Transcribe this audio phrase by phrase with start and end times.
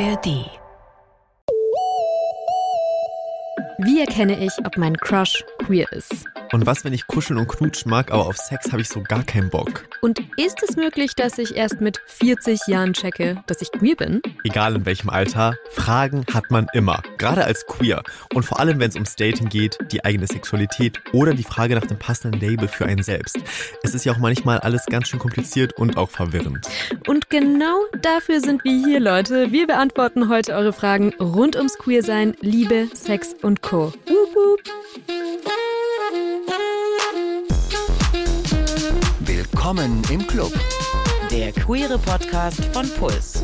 [0.00, 0.50] ARD.
[3.78, 6.24] Wie erkenne ich, ob mein Crush queer ist?
[6.54, 9.24] Und was, wenn ich kuscheln und knutschen mag, aber auf Sex habe ich so gar
[9.24, 9.88] keinen Bock?
[10.02, 14.22] Und ist es möglich, dass ich erst mit 40 Jahren checke, dass ich queer bin?
[14.44, 17.02] Egal in welchem Alter, Fragen hat man immer.
[17.18, 18.04] Gerade als queer.
[18.34, 21.86] Und vor allem, wenn es ums Dating geht, die eigene Sexualität oder die Frage nach
[21.86, 23.36] dem passenden Label für einen selbst.
[23.82, 26.68] Es ist ja auch manchmal alles ganz schön kompliziert und auch verwirrend.
[27.08, 29.50] Und genau dafür sind wir hier, Leute.
[29.50, 33.92] Wir beantworten heute eure Fragen rund ums Queersein, Liebe, Sex und Co.
[34.06, 35.53] Wup, wup.
[39.64, 40.52] Willkommen im Club.
[41.30, 43.42] Der queere Podcast von Puls.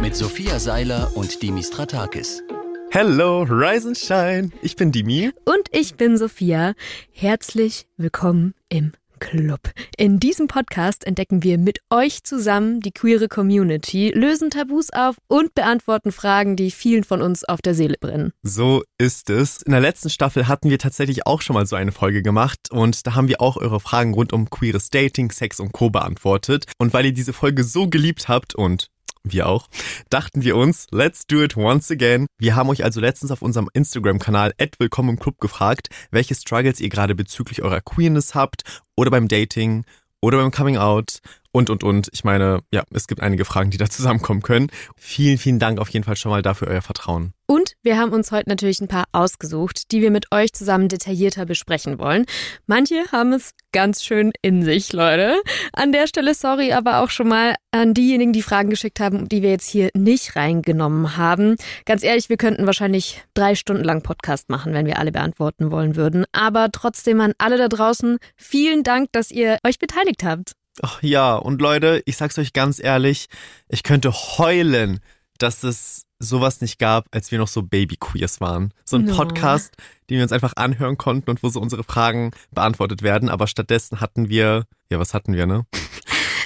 [0.00, 2.42] Mit Sophia Seiler und Dimis Stratakis.
[2.90, 4.50] Hello, Rise and Shine.
[4.60, 5.30] Ich bin Dimi.
[5.44, 6.74] Und ich bin Sophia.
[7.12, 9.60] Herzlich willkommen im Club.
[9.96, 15.54] In diesem Podcast entdecken wir mit euch zusammen die queere Community, lösen Tabus auf und
[15.54, 18.32] beantworten Fragen, die vielen von uns auf der Seele brennen.
[18.42, 19.62] So ist es.
[19.62, 23.06] In der letzten Staffel hatten wir tatsächlich auch schon mal so eine Folge gemacht und
[23.06, 25.90] da haben wir auch eure Fragen rund um queeres Dating, Sex und Co.
[25.90, 26.64] beantwortet.
[26.78, 28.88] Und weil ihr diese Folge so geliebt habt und
[29.32, 29.68] wir auch,
[30.10, 32.26] dachten wir uns, let's do it once again.
[32.38, 36.88] Wir haben euch also letztens auf unserem Instagram-Kanal Willkommen im Club gefragt, welche Struggles ihr
[36.88, 38.62] gerade bezüglich eurer Queerness habt
[38.96, 39.84] oder beim Dating
[40.20, 41.20] oder beim Coming Out
[41.52, 42.08] und, und, und.
[42.12, 44.68] Ich meine, ja, es gibt einige Fragen, die da zusammenkommen können.
[44.96, 47.32] Vielen, vielen Dank auf jeden Fall schon mal dafür euer Vertrauen.
[47.50, 51.46] Und wir haben uns heute natürlich ein paar ausgesucht, die wir mit euch zusammen detaillierter
[51.46, 52.26] besprechen wollen.
[52.66, 55.40] Manche haben es ganz schön in sich, Leute.
[55.72, 59.40] An der Stelle sorry aber auch schon mal an diejenigen, die Fragen geschickt haben, die
[59.40, 61.56] wir jetzt hier nicht reingenommen haben.
[61.86, 65.96] Ganz ehrlich, wir könnten wahrscheinlich drei Stunden lang Podcast machen, wenn wir alle beantworten wollen
[65.96, 66.26] würden.
[66.32, 70.52] Aber trotzdem an alle da draußen, vielen Dank, dass ihr euch beteiligt habt.
[70.82, 73.28] Ach ja, und Leute, ich sag's euch ganz ehrlich,
[73.68, 75.00] ich könnte heulen,
[75.38, 78.72] dass es sowas nicht gab, als wir noch so Baby-Queers waren.
[78.84, 79.16] So ein No.
[79.16, 79.74] Podcast,
[80.10, 83.28] den wir uns einfach anhören konnten und wo so unsere Fragen beantwortet werden.
[83.28, 85.64] Aber stattdessen hatten wir, ja, was hatten wir, ne?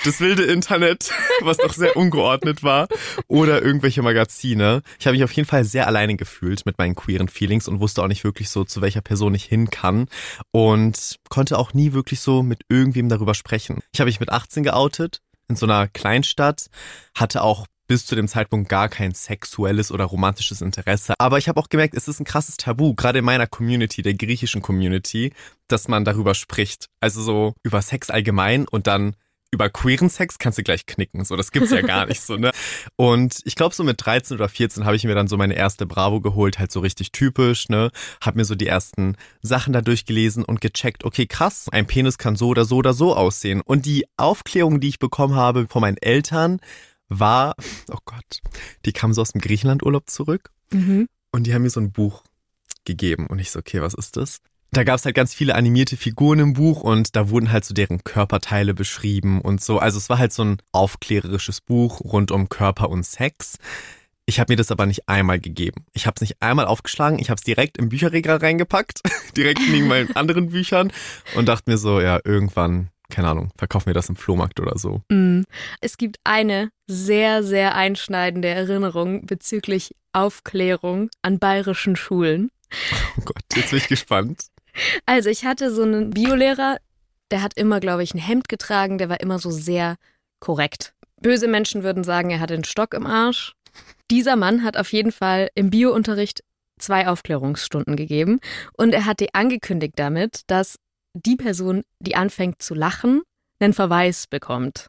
[0.04, 2.88] Das wilde Internet, was doch sehr ungeordnet war.
[3.28, 4.82] Oder irgendwelche Magazine.
[4.98, 8.02] Ich habe mich auf jeden Fall sehr alleine gefühlt mit meinen queeren Feelings und wusste
[8.02, 10.08] auch nicht wirklich so, zu welcher Person ich hin kann.
[10.50, 13.80] Und konnte auch nie wirklich so mit irgendwem darüber sprechen.
[13.92, 16.66] Ich habe mich mit 18 geoutet in so einer Kleinstadt,
[17.14, 21.14] hatte auch bis zu dem Zeitpunkt gar kein sexuelles oder romantisches Interesse.
[21.18, 24.14] Aber ich habe auch gemerkt, es ist ein krasses Tabu, gerade in meiner Community, der
[24.14, 25.32] griechischen Community,
[25.68, 26.86] dass man darüber spricht.
[27.00, 29.14] Also so über Sex allgemein und dann
[29.52, 31.24] über queeren Sex kannst du gleich knicken.
[31.24, 32.50] So, das gibt's ja gar nicht so, ne?
[32.96, 35.84] Und ich glaube, so mit 13 oder 14 habe ich mir dann so meine erste
[35.86, 37.90] Bravo geholt, halt so richtig typisch, ne?
[38.22, 42.34] Hab mir so die ersten Sachen da durchgelesen und gecheckt, okay, krass, ein Penis kann
[42.34, 43.60] so oder so oder so aussehen.
[43.60, 46.58] Und die Aufklärung, die ich bekommen habe von meinen Eltern,
[47.08, 47.54] war,
[47.90, 48.40] oh Gott,
[48.86, 51.08] die kamen so aus dem Griechenlandurlaub zurück Mhm.
[51.30, 52.24] und die haben mir so ein Buch
[52.86, 53.26] gegeben.
[53.26, 54.40] Und ich so, okay, was ist das?
[54.74, 57.74] Da gab es halt ganz viele animierte Figuren im Buch und da wurden halt so
[57.74, 59.78] deren Körperteile beschrieben und so.
[59.78, 63.58] Also es war halt so ein aufklärerisches Buch rund um Körper und Sex.
[64.24, 65.84] Ich habe mir das aber nicht einmal gegeben.
[65.92, 69.00] Ich habe es nicht einmal aufgeschlagen, ich habe es direkt im Bücherregal reingepackt,
[69.36, 70.90] direkt neben meinen anderen Büchern
[71.36, 75.02] und dachte mir so, ja, irgendwann, keine Ahnung, verkauf mir das im Flohmarkt oder so.
[75.10, 75.42] Mm.
[75.82, 82.50] Es gibt eine sehr, sehr einschneidende Erinnerung bezüglich Aufklärung an bayerischen Schulen.
[83.18, 84.46] Oh Gott, jetzt bin ich gespannt.
[85.06, 86.78] Also ich hatte so einen Biolehrer,
[87.30, 89.96] der hat immer, glaube ich, ein Hemd getragen, der war immer so sehr
[90.40, 90.94] korrekt.
[91.20, 93.54] Böse Menschen würden sagen, er hatte einen Stock im Arsch.
[94.10, 96.42] Dieser Mann hat auf jeden Fall im Biounterricht
[96.78, 98.40] zwei Aufklärungsstunden gegeben
[98.76, 100.76] und er hat die angekündigt damit, dass
[101.14, 103.22] die Person, die anfängt zu lachen,
[103.60, 104.88] einen Verweis bekommt.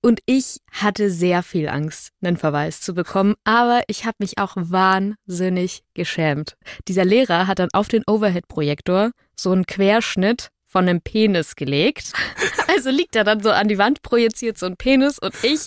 [0.00, 4.54] Und ich hatte sehr viel Angst, einen Verweis zu bekommen, aber ich habe mich auch
[4.56, 6.56] wahnsinnig geschämt.
[6.88, 12.12] Dieser Lehrer hat dann auf den Overhead-Projektor so einen Querschnitt von einem Penis gelegt.
[12.66, 15.18] Also liegt er dann so an die Wand projiziert, so ein Penis.
[15.20, 15.60] Und ich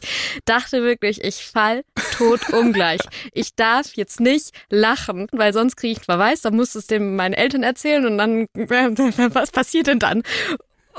[0.44, 3.00] dachte wirklich, ich fall tot ungleich.
[3.31, 6.42] Ich darf jetzt nicht lachen, weil sonst kriege ich einen Verweis.
[6.42, 8.48] Dann muss es dem meinen Eltern erzählen und dann,
[9.33, 10.24] was passiert denn dann?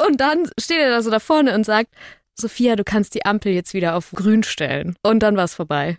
[0.07, 1.91] Und dann steht er da so da vorne und sagt,
[2.41, 4.97] Sophia, du kannst die Ampel jetzt wieder auf grün stellen.
[5.03, 5.99] Und dann war es vorbei.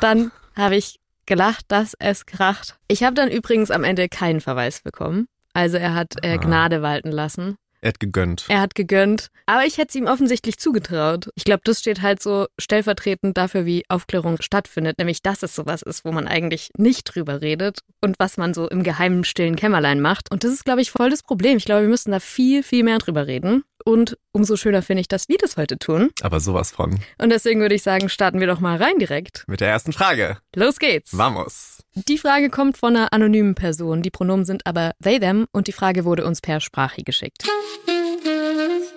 [0.00, 2.76] Dann habe ich gelacht, dass es kracht.
[2.88, 5.28] Ich habe dann übrigens am Ende keinen Verweis bekommen.
[5.52, 6.36] Also er hat äh, Ah.
[6.36, 7.56] Gnade walten lassen.
[7.80, 8.44] Er hat gegönnt.
[8.48, 9.28] Er hat gegönnt.
[9.46, 11.28] Aber ich hätte es ihm offensichtlich zugetraut.
[11.36, 14.98] Ich glaube, das steht halt so stellvertretend dafür, wie Aufklärung stattfindet.
[14.98, 18.68] Nämlich, dass es sowas ist, wo man eigentlich nicht drüber redet und was man so
[18.68, 20.30] im geheimen, stillen Kämmerlein macht.
[20.32, 21.56] Und das ist, glaube ich, voll das Problem.
[21.56, 23.62] Ich glaube, wir müssen da viel, viel mehr drüber reden.
[23.88, 26.10] Und umso schöner finde ich, dass wir das heute tun.
[26.20, 27.00] Aber sowas von.
[27.16, 29.44] Und deswegen würde ich sagen, starten wir doch mal rein direkt.
[29.48, 30.36] Mit der ersten Frage.
[30.54, 31.16] Los geht's.
[31.16, 31.82] Vamos.
[31.94, 34.02] Die Frage kommt von einer anonymen Person.
[34.02, 37.44] Die Pronomen sind aber they, them und die Frage wurde uns per Sprache geschickt.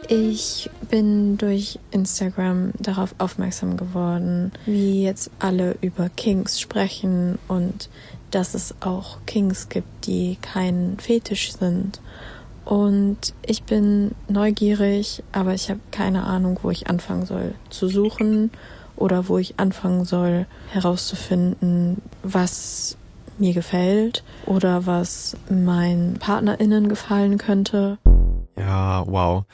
[0.10, 7.90] Ich bin durch Instagram darauf aufmerksam geworden, wie jetzt alle über Kings sprechen und
[8.30, 12.02] dass es auch Kings gibt, die kein Fetisch sind.
[12.66, 18.52] Und ich bin neugierig, aber ich habe keine Ahnung, wo ich anfangen soll zu suchen
[18.96, 22.98] oder wo ich anfangen soll herauszufinden, was
[23.38, 27.98] mir gefällt oder was meinen Partnerinnen gefallen könnte.
[28.58, 29.46] Ja, wow.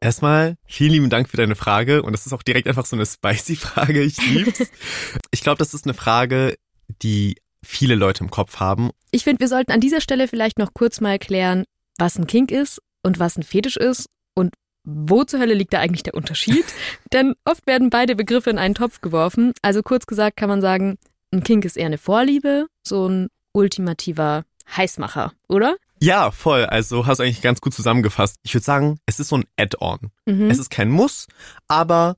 [0.00, 3.06] Erstmal vielen lieben Dank für deine Frage und das ist auch direkt einfach so eine
[3.06, 4.02] spicy Frage.
[4.02, 4.70] Ich lieb's.
[5.30, 6.56] ich glaube, das ist eine Frage,
[7.02, 8.90] die viele Leute im Kopf haben.
[9.10, 11.64] Ich finde, wir sollten an dieser Stelle vielleicht noch kurz mal erklären,
[11.98, 14.54] was ein Kink ist und was ein Fetisch ist und
[14.84, 16.64] wo zur Hölle liegt da eigentlich der Unterschied?
[17.12, 19.52] Denn oft werden beide Begriffe in einen Topf geworfen.
[19.62, 20.98] Also kurz gesagt kann man sagen,
[21.32, 24.44] ein Kink ist eher eine Vorliebe, so ein ultimativer
[24.76, 25.76] Heißmacher, oder?
[26.00, 26.66] Ja, voll.
[26.66, 28.36] Also hast du eigentlich ganz gut zusammengefasst.
[28.42, 30.10] Ich würde sagen, es ist so ein Add-on.
[30.26, 30.50] Mhm.
[30.50, 31.26] Es ist kein Muss,
[31.68, 32.16] aber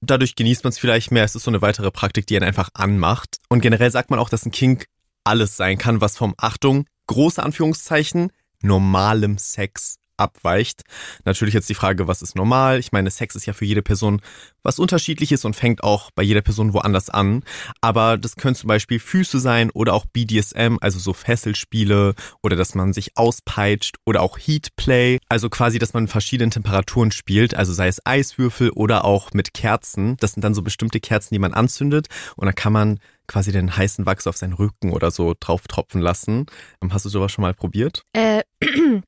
[0.00, 1.24] dadurch genießt man es vielleicht mehr.
[1.24, 3.38] Es ist so eine weitere Praktik, die einen einfach anmacht.
[3.48, 4.86] Und generell sagt man auch, dass ein Kink
[5.24, 8.30] alles sein kann, was vom Achtung, große Anführungszeichen,
[8.62, 10.82] normalem Sex abweicht.
[11.24, 12.78] Natürlich jetzt die Frage, was ist normal?
[12.78, 14.20] Ich meine, Sex ist ja für jede Person
[14.62, 17.44] was unterschiedliches und fängt auch bei jeder Person woanders an.
[17.80, 22.74] Aber das können zum Beispiel Füße sein oder auch BDSM, also so Fesselspiele oder dass
[22.74, 27.88] man sich auspeitscht oder auch Heatplay, also quasi, dass man verschiedenen Temperaturen spielt, also sei
[27.88, 30.16] es Eiswürfel oder auch mit Kerzen.
[30.18, 32.98] Das sind dann so bestimmte Kerzen, die man anzündet und da kann man
[33.28, 36.46] quasi den heißen Wachs auf seinen Rücken oder so drauf tropfen lassen.
[36.90, 38.02] Hast du sowas schon mal probiert?
[38.12, 38.42] Äh,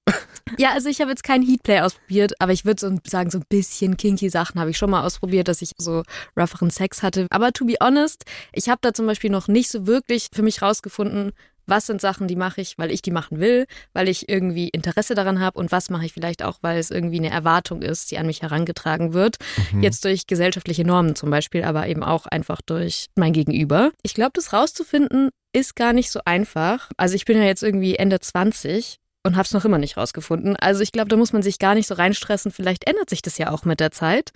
[0.59, 3.45] ja, also ich habe jetzt kein Heatplay ausprobiert, aber ich würde so sagen, so ein
[3.49, 6.03] bisschen kinky Sachen habe ich schon mal ausprobiert, dass ich so
[6.37, 7.27] rougheren Sex hatte.
[7.31, 10.61] Aber to be honest, ich habe da zum Beispiel noch nicht so wirklich für mich
[10.61, 11.33] rausgefunden,
[11.69, 15.15] was sind Sachen, die mache ich, weil ich die machen will, weil ich irgendwie Interesse
[15.15, 18.19] daran habe und was mache ich vielleicht auch, weil es irgendwie eine Erwartung ist, die
[18.19, 19.37] an mich herangetragen wird.
[19.73, 19.83] Mhm.
[19.83, 23.91] Jetzt durch gesellschaftliche Normen zum Beispiel, aber eben auch einfach durch mein Gegenüber.
[24.03, 26.91] Ich glaube, das rauszufinden ist gar nicht so einfach.
[26.97, 30.57] Also ich bin ja jetzt irgendwie Ende 20 und habe es noch immer nicht rausgefunden.
[30.57, 32.51] Also ich glaube, da muss man sich gar nicht so reinstressen.
[32.51, 34.31] Vielleicht ändert sich das ja auch mit der Zeit.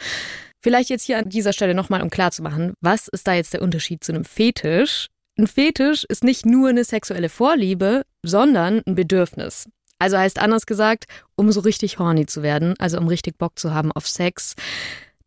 [0.60, 4.04] Vielleicht jetzt hier an dieser Stelle nochmal, um klarzumachen, was ist da jetzt der Unterschied
[4.04, 5.08] zu einem Fetisch?
[5.38, 9.68] Ein Fetisch ist nicht nur eine sexuelle Vorliebe, sondern ein Bedürfnis.
[9.98, 11.04] Also heißt anders gesagt,
[11.36, 14.54] um so richtig horny zu werden, also um richtig Bock zu haben auf Sex,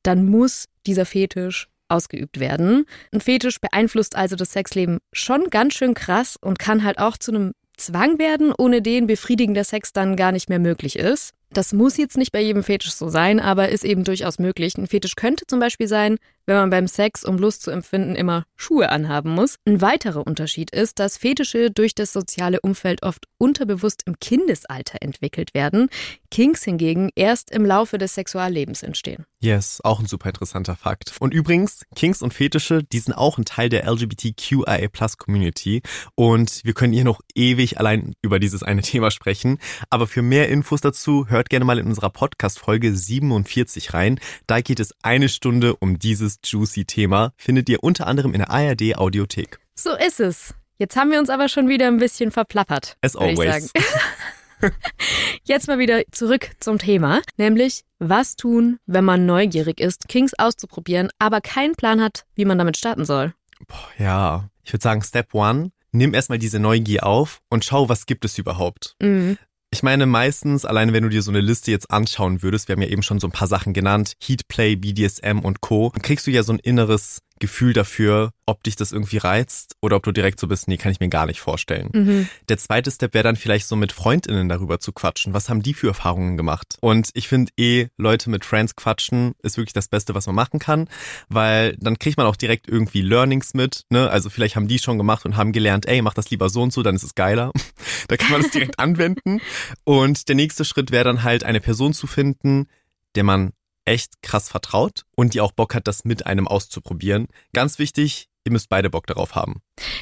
[0.03, 2.85] dann muss dieser Fetisch ausgeübt werden.
[3.11, 7.31] Ein Fetisch beeinflusst also das Sexleben schon ganz schön krass und kann halt auch zu
[7.31, 11.33] einem Zwang werden, ohne den befriedigender Sex dann gar nicht mehr möglich ist.
[11.51, 14.77] Das muss jetzt nicht bei jedem Fetisch so sein, aber ist eben durchaus möglich.
[14.77, 18.45] Ein Fetisch könnte zum Beispiel sein, wenn man beim Sex, um Lust zu empfinden, immer
[18.55, 19.57] Schuhe anhaben muss.
[19.65, 25.53] Ein weiterer Unterschied ist, dass Fetische durch das soziale Umfeld oft unterbewusst im Kindesalter entwickelt
[25.53, 25.89] werden,
[26.31, 29.25] Kinks hingegen erst im Laufe des Sexuallebens entstehen.
[29.39, 31.13] Yes, auch ein super interessanter Fakt.
[31.19, 35.83] Und übrigens, Kinks und Fetische, die sind auch ein Teil der LGBTQIA Plus Community
[36.15, 39.59] und wir können hier noch ewig allein über dieses eine Thema sprechen.
[39.89, 44.19] Aber für mehr Infos dazu hört gerne mal in unserer Podcast-Folge 47 rein.
[44.47, 48.49] Da geht es eine Stunde um dieses juicy Thema findet ihr unter anderem in der
[48.49, 49.59] ARD Audiothek.
[49.75, 50.53] So ist es.
[50.77, 52.97] Jetzt haben wir uns aber schon wieder ein bisschen verplappert.
[53.01, 53.71] As always.
[55.43, 61.09] Jetzt mal wieder zurück zum Thema, nämlich was tun, wenn man neugierig ist, Kings auszuprobieren,
[61.19, 63.33] aber keinen Plan hat, wie man damit starten soll.
[63.67, 68.05] Boah, ja, ich würde sagen, Step One, nimm erstmal diese Neugier auf und schau, was
[68.05, 68.95] gibt es überhaupt.
[69.01, 69.37] Mhm.
[69.75, 72.81] Ich meine, meistens, alleine wenn du dir so eine Liste jetzt anschauen würdest, wir haben
[72.81, 76.31] ja eben schon so ein paar Sachen genannt, Heatplay, BDSM und Co., dann kriegst du
[76.31, 80.39] ja so ein inneres Gefühl dafür, ob dich das irgendwie reizt oder ob du direkt
[80.39, 81.89] so bist, nee, kann ich mir gar nicht vorstellen.
[81.93, 82.29] Mhm.
[82.47, 85.33] Der zweite Step wäre dann vielleicht so mit Freundinnen darüber zu quatschen.
[85.33, 86.77] Was haben die für Erfahrungen gemacht?
[86.79, 90.59] Und ich finde eh, Leute mit Friends quatschen ist wirklich das Beste, was man machen
[90.59, 90.87] kann,
[91.27, 93.83] weil dann kriegt man auch direkt irgendwie Learnings mit.
[93.89, 94.09] Ne?
[94.09, 96.71] Also vielleicht haben die schon gemacht und haben gelernt, ey, mach das lieber so und
[96.71, 97.51] so, dann ist es geiler.
[98.07, 99.41] da kann man das direkt anwenden.
[99.83, 102.67] Und der nächste Schritt wäre dann halt eine Person zu finden,
[103.15, 103.51] der man
[103.85, 107.27] echt krass vertraut und die auch Bock hat, das mit einem auszuprobieren.
[107.53, 109.61] Ganz wichtig, ihr müsst beide Bock darauf haben.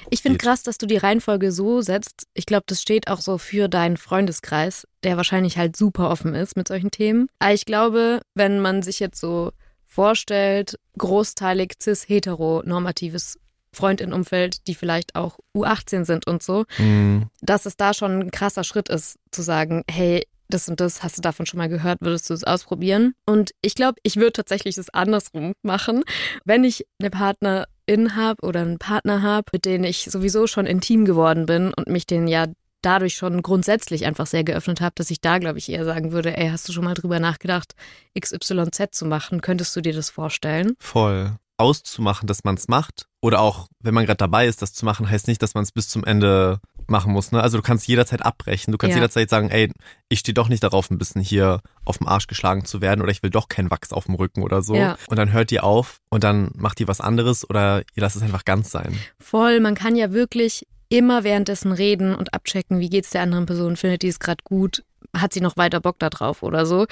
[0.09, 2.27] Ich finde krass, dass du die Reihenfolge so setzt.
[2.33, 6.55] Ich glaube, das steht auch so für deinen Freundeskreis, der wahrscheinlich halt super offen ist
[6.55, 7.27] mit solchen Themen.
[7.39, 9.51] Aber ich glaube, wenn man sich jetzt so
[9.85, 13.37] vorstellt, großteilig cis-hetero-normatives
[13.73, 17.23] Freundinnenumfeld, die vielleicht auch U18 sind und so, mm.
[17.41, 21.17] dass es da schon ein krasser Schritt ist, zu sagen, hey, das und das, hast
[21.17, 23.13] du davon schon mal gehört, würdest du es ausprobieren?
[23.25, 26.03] Und ich glaube, ich würde tatsächlich das andersrum machen.
[26.45, 31.05] Wenn ich eine Partnerin habe oder einen Partner habe, mit denen ich sowieso schon intim
[31.05, 32.47] geworden bin und mich den ja
[32.81, 36.37] dadurch schon grundsätzlich einfach sehr geöffnet habe, dass ich da, glaube ich, eher sagen würde,
[36.37, 37.73] ey, hast du schon mal drüber nachgedacht,
[38.19, 39.41] XYZ zu machen?
[39.41, 40.75] Könntest du dir das vorstellen?
[40.79, 41.37] Voll.
[41.57, 43.05] Auszumachen, dass man es macht.
[43.21, 45.71] Oder auch, wenn man gerade dabei ist, das zu machen, heißt nicht, dass man es
[45.71, 46.59] bis zum Ende
[46.89, 47.31] machen muss.
[47.31, 47.41] Ne?
[47.41, 48.71] Also du kannst jederzeit abbrechen.
[48.71, 49.01] Du kannst ja.
[49.01, 49.71] jederzeit sagen, ey,
[50.09, 53.11] ich stehe doch nicht darauf, ein bisschen hier auf dem Arsch geschlagen zu werden oder
[53.11, 54.75] ich will doch kein Wachs auf dem Rücken oder so.
[54.75, 54.97] Ja.
[55.07, 58.21] Und dann hört die auf und dann macht die was anderes oder ihr lasst es
[58.21, 58.97] einfach ganz sein.
[59.19, 63.77] Voll, man kann ja wirklich immer währenddessen reden und abchecken, wie geht's der anderen Person,
[63.77, 64.83] findet die es gerade gut,
[65.15, 66.85] hat sie noch weiter Bock da drauf oder so.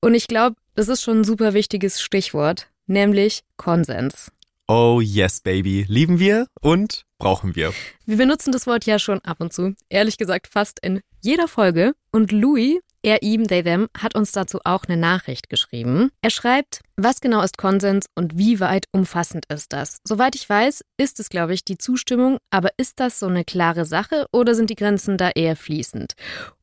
[0.00, 4.32] Und ich glaube, das ist schon ein super wichtiges Stichwort, nämlich Konsens.
[4.68, 5.84] Oh yes, baby.
[5.88, 7.72] Lieben wir und brauchen wir.
[8.06, 9.74] Wir benutzen das Wort ja schon ab und zu.
[9.88, 11.94] Ehrlich gesagt fast in jeder Folge.
[12.10, 16.10] Und Louis er, ihm, they, them, hat uns dazu auch eine Nachricht geschrieben.
[16.22, 19.98] Er schreibt, was genau ist Konsens und wie weit umfassend ist das?
[20.06, 23.84] Soweit ich weiß, ist es, glaube ich, die Zustimmung, aber ist das so eine klare
[23.84, 26.12] Sache oder sind die Grenzen da eher fließend?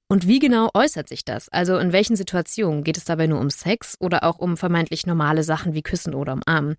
[0.08, 1.50] Und wie genau äußert sich das?
[1.50, 2.84] Also in welchen Situationen?
[2.86, 6.34] Geht es dabei nur um Sex oder auch um vermeintlich normale Sachen wie Küssen oder
[6.34, 6.78] umarmen?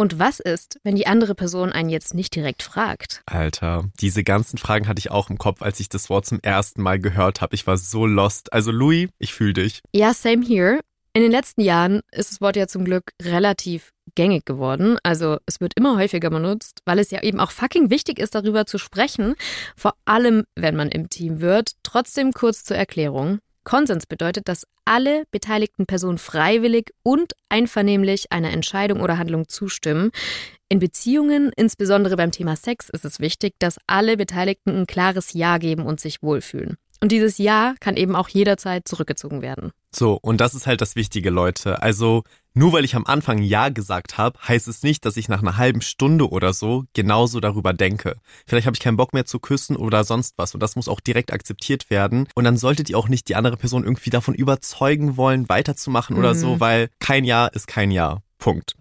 [0.00, 3.20] Und was ist, wenn die andere Person einen jetzt nicht direkt fragt?
[3.26, 6.80] Alter, diese ganzen Fragen hatte ich auch im Kopf, als ich das Wort zum ersten
[6.80, 7.54] Mal gehört habe.
[7.54, 8.50] Ich war so lost.
[8.54, 9.82] Also Louis, ich fühle dich.
[9.92, 10.80] Ja, same here.
[11.12, 14.96] In den letzten Jahren ist das Wort ja zum Glück relativ gängig geworden.
[15.02, 18.64] Also es wird immer häufiger benutzt, weil es ja eben auch fucking wichtig ist, darüber
[18.64, 19.34] zu sprechen.
[19.76, 21.72] Vor allem, wenn man im Team wird.
[21.82, 23.40] Trotzdem kurz zur Erklärung.
[23.64, 30.10] Konsens bedeutet, dass alle beteiligten Personen freiwillig und einvernehmlich einer Entscheidung oder Handlung zustimmen.
[30.68, 35.58] In Beziehungen, insbesondere beim Thema Sex, ist es wichtig, dass alle Beteiligten ein klares Ja
[35.58, 36.76] geben und sich wohlfühlen.
[37.02, 39.72] Und dieses Ja kann eben auch jederzeit zurückgezogen werden.
[39.94, 41.82] So, und das ist halt das Wichtige, Leute.
[41.82, 42.24] Also,
[42.54, 45.56] nur weil ich am Anfang Ja gesagt habe, heißt es nicht, dass ich nach einer
[45.56, 48.16] halben Stunde oder so genauso darüber denke.
[48.46, 50.54] Vielleicht habe ich keinen Bock mehr zu küssen oder sonst was.
[50.54, 52.28] Und das muss auch direkt akzeptiert werden.
[52.34, 56.20] Und dann solltet ihr auch nicht die andere Person irgendwie davon überzeugen wollen, weiterzumachen mhm.
[56.20, 56.60] oder so, mhm.
[56.60, 58.18] weil kein Ja ist kein Ja.
[58.38, 58.74] Punkt.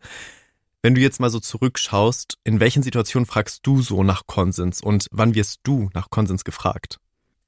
[0.82, 5.08] Wenn du jetzt mal so zurückschaust, in welchen Situationen fragst du so nach Konsens und
[5.12, 7.00] wann wirst du nach Konsens gefragt?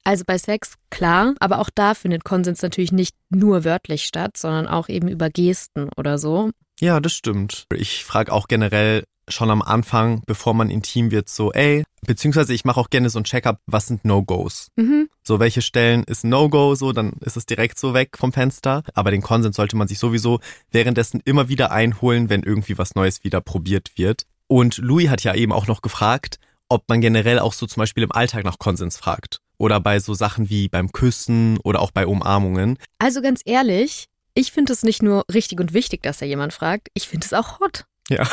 [0.04, 4.66] Also bei Sex, klar, aber auch da findet Konsens natürlich nicht nur wörtlich statt, sondern
[4.66, 6.50] auch eben über Gesten oder so.
[6.80, 7.66] Ja, das stimmt.
[7.72, 12.64] Ich frage auch generell schon am Anfang, bevor man intim wird, so, ey, beziehungsweise ich
[12.64, 14.68] mache auch gerne so ein Checkup, was sind No-Gos?
[14.76, 15.08] Mhm.
[15.22, 18.82] So, welche Stellen ist No-Go, so, dann ist es direkt so weg vom Fenster.
[18.94, 20.40] Aber den Konsens sollte man sich sowieso
[20.70, 24.26] währenddessen immer wieder einholen, wenn irgendwie was Neues wieder probiert wird.
[24.48, 28.02] Und Louis hat ja eben auch noch gefragt, ob man generell auch so zum Beispiel
[28.02, 29.40] im Alltag nach Konsens fragt.
[29.62, 32.78] Oder bei so Sachen wie beim Küssen oder auch bei Umarmungen.
[32.98, 36.88] Also ganz ehrlich, ich finde es nicht nur richtig und wichtig, dass da jemand fragt,
[36.94, 37.84] ich finde es auch hot.
[38.08, 38.28] Ja.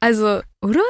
[0.00, 0.82] Also, oder?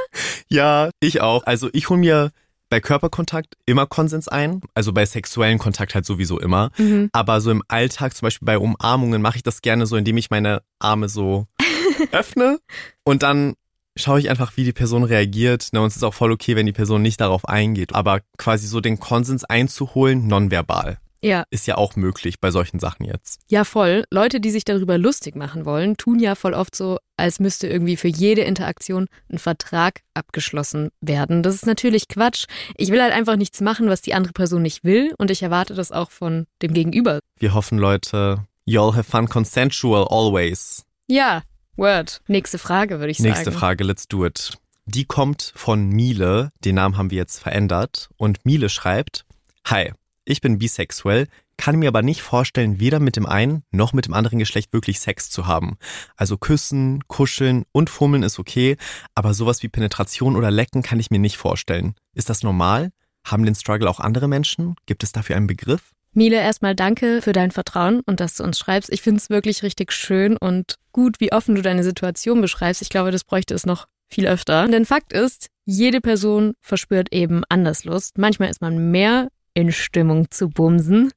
[0.48, 1.44] Ja, ich auch.
[1.44, 2.30] Also ich hole mir
[2.70, 6.70] bei Körperkontakt immer Konsens ein, also bei sexuellen Kontakt halt sowieso immer.
[6.78, 7.10] Mhm.
[7.12, 10.30] Aber so im Alltag, zum Beispiel bei Umarmungen, mache ich das gerne so, indem ich
[10.30, 11.48] meine Arme so
[12.12, 12.60] öffne
[13.04, 13.56] und dann
[13.96, 15.68] schaue ich einfach, wie die Person reagiert.
[15.72, 17.94] Na, und es ist auch voll okay, wenn die Person nicht darauf eingeht.
[17.94, 20.98] Aber quasi so den Konsens einzuholen, nonverbal.
[21.24, 21.44] Ja.
[21.50, 23.42] Ist ja auch möglich bei solchen Sachen jetzt.
[23.48, 24.04] Ja, voll.
[24.10, 27.96] Leute, die sich darüber lustig machen wollen, tun ja voll oft so, als müsste irgendwie
[27.96, 31.44] für jede Interaktion ein Vertrag abgeschlossen werden.
[31.44, 32.46] Das ist natürlich Quatsch.
[32.76, 35.74] Ich will halt einfach nichts machen, was die andere Person nicht will und ich erwarte
[35.74, 37.20] das auch von dem Gegenüber.
[37.38, 40.84] Wir hoffen, Leute, you all have fun consensual always.
[41.06, 41.42] Ja,
[41.76, 42.20] Word.
[42.26, 43.30] Nächste Frage, würde ich sagen.
[43.30, 44.58] Nächste Frage, let's do it.
[44.84, 46.50] Die kommt von Miele.
[46.64, 48.10] Den Namen haben wir jetzt verändert.
[48.16, 49.24] Und Miele schreibt,
[49.66, 49.92] Hi,
[50.24, 54.14] ich bin bisexuell, kann mir aber nicht vorstellen, weder mit dem einen noch mit dem
[54.14, 55.76] anderen Geschlecht wirklich Sex zu haben.
[56.16, 58.76] Also küssen, kuscheln und fummeln ist okay,
[59.14, 61.94] aber sowas wie Penetration oder Lecken kann ich mir nicht vorstellen.
[62.14, 62.90] Ist das normal?
[63.24, 64.74] Haben den Struggle auch andere Menschen?
[64.86, 65.92] Gibt es dafür einen Begriff?
[66.14, 68.92] Miele, erstmal danke für dein Vertrauen und dass du uns schreibst.
[68.92, 72.82] Ich finde es wirklich richtig schön und gut, wie offen du deine Situation beschreibst.
[72.82, 74.68] Ich glaube, das bräuchte es noch viel öfter.
[74.68, 78.18] Denn Fakt ist, jede Person verspürt eben anders Lust.
[78.18, 81.12] Manchmal ist man mehr in Stimmung zu bumsen.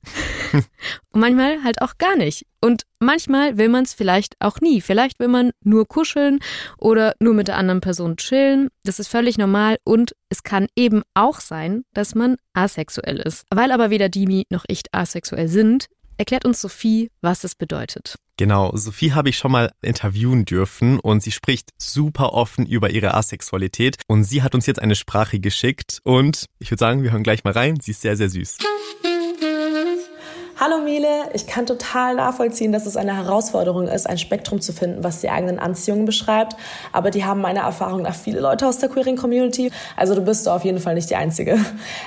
[0.53, 2.45] und manchmal halt auch gar nicht.
[2.61, 4.81] Und manchmal will man es vielleicht auch nie.
[4.81, 6.39] Vielleicht will man nur kuscheln
[6.77, 8.69] oder nur mit der anderen Person chillen.
[8.83, 13.45] Das ist völlig normal und es kann eben auch sein, dass man asexuell ist.
[13.49, 15.87] Weil aber weder Dimi noch ich asexuell sind,
[16.17, 18.15] erklärt uns Sophie, was es bedeutet.
[18.37, 23.13] Genau, Sophie habe ich schon mal interviewen dürfen und sie spricht super offen über ihre
[23.13, 27.23] Asexualität und sie hat uns jetzt eine Sprache geschickt und ich würde sagen, wir hören
[27.23, 27.79] gleich mal rein.
[27.79, 28.57] Sie ist sehr, sehr süß.
[30.57, 35.03] Hallo Miele, ich kann total nachvollziehen, dass es eine Herausforderung ist, ein Spektrum zu finden,
[35.03, 36.55] was die eigenen Anziehungen beschreibt.
[36.93, 39.69] Aber die haben meiner Erfahrung nach viele Leute aus der Queering Community.
[39.97, 41.59] Also du bist auf jeden Fall nicht die Einzige.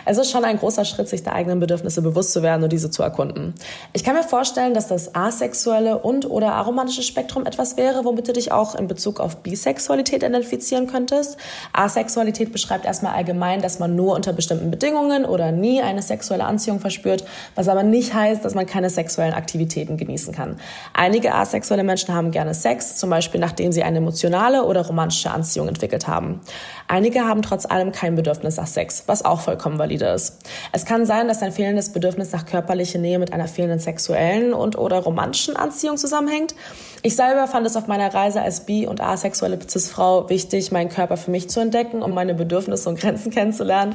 [0.07, 2.91] Es ist schon ein großer Schritt, sich der eigenen Bedürfnisse bewusst zu werden und diese
[2.91, 3.53] zu erkunden.
[3.93, 8.33] Ich kann mir vorstellen, dass das asexuelle und oder aromantische Spektrum etwas wäre, womit du
[8.33, 11.37] dich auch in Bezug auf Bisexualität identifizieren könntest.
[11.75, 16.81] Asexualität beschreibt erstmal allgemein, dass man nur unter bestimmten Bedingungen oder nie eine sexuelle Anziehung
[16.81, 20.57] verspürt, was aber nicht heißt, heißt, dass man keine sexuellen Aktivitäten genießen kann.
[20.95, 25.69] Einige asexuelle Menschen haben gerne Sex, zum Beispiel nachdem sie eine emotionale oder romantische Anziehung
[25.69, 26.41] entwickelt haben.
[26.87, 30.39] Einige haben trotz allem kein Bedürfnis nach Sex, was auch vollkommen valide ist.
[30.73, 34.79] Es kann sein, dass ein fehlendes Bedürfnis nach körperlicher Nähe mit einer fehlenden sexuellen und
[34.79, 36.55] oder romantischen Anziehung zusammenhängt.
[37.03, 41.17] Ich selber fand es auf meiner Reise als bi- und asexuelle Cis-Frau wichtig, meinen Körper
[41.17, 43.95] für mich zu entdecken, um meine Bedürfnisse und Grenzen kennenzulernen.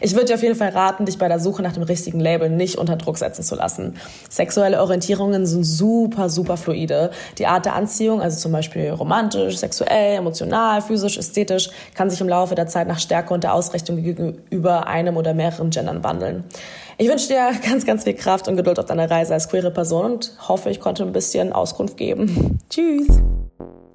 [0.00, 2.48] Ich würde dir auf jeden Fall raten, dich bei der Suche nach dem richtigen Label
[2.48, 3.94] nicht unter Druck setzen zu lassen.
[4.28, 7.10] Sexuelle Orientierungen sind super, super fluide.
[7.38, 12.28] Die Art der Anziehung, also zum Beispiel romantisch, sexuell, emotional, physisch, ästhetisch, kann sich im
[12.28, 16.44] Laufe der Zeit nach Stärke und der Ausrichtung gegenüber einem oder mehreren Gendern wandeln.
[16.98, 20.12] Ich wünsche dir ganz, ganz viel Kraft und Geduld auf deiner Reise als queere Person
[20.12, 22.58] und hoffe, ich konnte ein bisschen Auskunft geben.
[22.70, 23.08] Tschüss.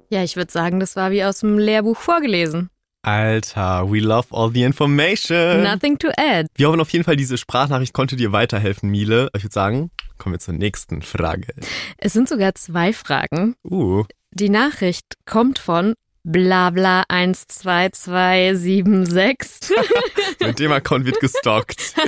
[0.08, 2.68] Ja, ich würde sagen, das war wie aus dem Lehrbuch vorgelesen.
[3.02, 5.62] Alter, we love all the information.
[5.62, 6.48] Nothing to add.
[6.54, 9.30] Wir hoffen auf jeden Fall, diese Sprachnachricht konnte dir weiterhelfen, Miele.
[9.34, 11.54] Ich würde sagen, kommen wir zur nächsten Frage.
[11.96, 13.56] Es sind sogar zwei Fragen.
[13.64, 14.04] Uh.
[14.32, 19.76] Die Nachricht kommt von Blabla 12276.
[20.40, 21.94] Mit dem Account wird gestalkt.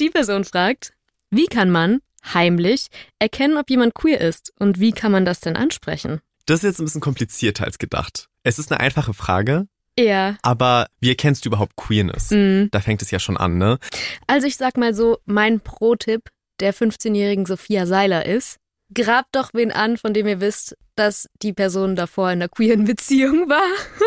[0.00, 0.94] Die Person fragt,
[1.30, 2.00] wie kann man
[2.32, 2.86] heimlich
[3.18, 6.22] erkennen, ob jemand queer ist und wie kann man das denn ansprechen?
[6.46, 8.28] Das ist jetzt ein bisschen komplizierter als gedacht.
[8.44, 9.66] Es ist eine einfache Frage.
[9.98, 10.36] Ja.
[10.42, 12.30] Aber wie erkennst du überhaupt Queerness?
[12.30, 12.68] Mhm.
[12.70, 13.78] Da fängt es ja schon an, ne?
[14.26, 18.58] Also ich sag mal so, mein Pro-Tipp der 15-jährigen Sophia Seiler ist,
[18.92, 22.84] grabt doch wen an, von dem ihr wisst, dass die Person davor in einer queeren
[22.84, 23.62] Beziehung war.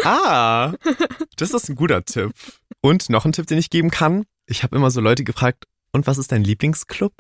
[0.06, 0.74] Ah,
[1.36, 2.32] das ist ein guter Tipp.
[2.82, 4.24] Und noch ein Tipp, den ich geben kann.
[4.46, 7.14] Ich habe immer so Leute gefragt, und was ist dein Lieblingsclub?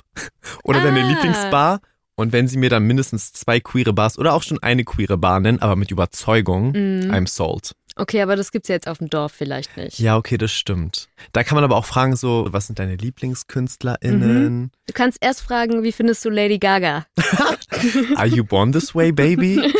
[0.63, 1.07] Oder deine Ah.
[1.07, 1.81] Lieblingsbar?
[2.19, 5.39] Und wenn sie mir dann mindestens zwei queere Bars oder auch schon eine queere Bar
[5.39, 7.11] nennen, aber mit Überzeugung, Mhm.
[7.11, 7.73] I'm sold.
[7.95, 9.97] Okay, aber das gibt's ja jetzt auf dem Dorf vielleicht nicht.
[9.99, 11.09] Ja, okay, das stimmt.
[11.31, 14.71] Da kann man aber auch fragen, so, was sind deine LieblingskünstlerInnen?
[14.87, 17.05] Du kannst erst fragen, wie findest du Lady Gaga?
[18.15, 19.59] Are you born this way, baby?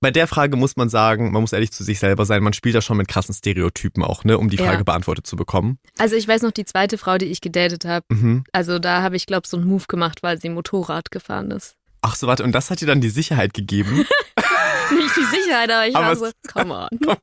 [0.00, 2.76] Bei der Frage muss man sagen, man muss ehrlich zu sich selber sein, man spielt
[2.76, 4.66] da schon mit krassen Stereotypen auch, ne, um die Ja.
[4.66, 5.78] Frage beantwortet zu bekommen.
[5.98, 8.44] Also ich weiß noch, die zweite Frau, die ich gedatet habe, Mhm.
[8.52, 11.74] also da habe ich, glaube so einen Move gemacht, weil sie Motorrad gefahren ist.
[12.02, 14.04] Ach so, warte, und das hat dir dann die Sicherheit gegeben?
[14.90, 16.88] Nicht die Sicherheit, aber ich Aber war so, come on.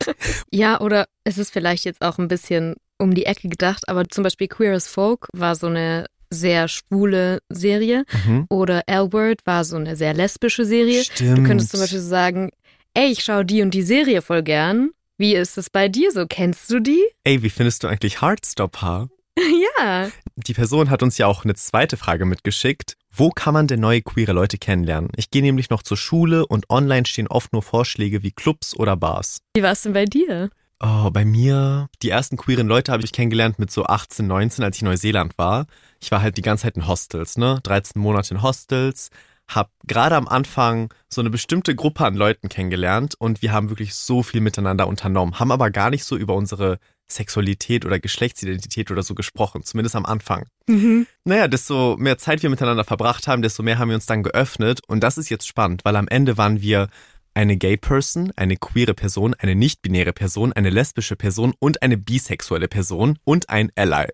[0.50, 4.22] ja, oder es ist vielleicht jetzt auch ein bisschen um die Ecke gedacht, aber zum
[4.24, 8.46] Beispiel Queer as Folk war so eine sehr schwule Serie Mhm.
[8.48, 11.04] oder L-Word war so eine sehr lesbische Serie.
[11.04, 11.38] Stimmt.
[11.38, 12.50] Du könntest zum Beispiel sagen,
[12.94, 14.90] ey, ich schaue die und die Serie voll gern.
[15.18, 16.26] Wie ist es bei dir so?
[16.26, 17.02] Kennst du die?
[17.24, 19.08] Ey, wie findest du eigentlich Heartstopper?
[19.78, 20.08] ja.
[20.36, 22.94] Die Person hat uns ja auch eine zweite Frage mitgeschickt.
[23.12, 25.10] Wo kann man denn neue queere Leute kennenlernen?
[25.16, 28.96] Ich gehe nämlich noch zur Schule und online stehen oft nur Vorschläge wie Clubs oder
[28.96, 29.38] Bars.
[29.54, 30.50] Wie war es denn bei dir?
[30.82, 34.76] Oh, bei mir, die ersten queeren Leute habe ich kennengelernt mit so 18, 19, als
[34.76, 35.66] ich in Neuseeland war.
[36.00, 37.60] Ich war halt die ganze Zeit in Hostels, ne?
[37.62, 39.10] 13 Monate in Hostels,
[39.46, 43.94] hab gerade am Anfang so eine bestimmte Gruppe an Leuten kennengelernt und wir haben wirklich
[43.94, 49.02] so viel miteinander unternommen, haben aber gar nicht so über unsere Sexualität oder Geschlechtsidentität oder
[49.02, 50.46] so gesprochen, zumindest am Anfang.
[50.66, 51.06] Mhm.
[51.24, 54.80] Naja, desto mehr Zeit wir miteinander verbracht haben, desto mehr haben wir uns dann geöffnet.
[54.86, 56.88] Und das ist jetzt spannend, weil am Ende waren wir
[57.34, 62.68] eine Gay Person, eine queere Person, eine nicht-binäre Person, eine lesbische Person und eine bisexuelle
[62.68, 64.08] Person und ein Ally.